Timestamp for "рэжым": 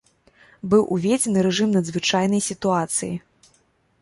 1.49-1.69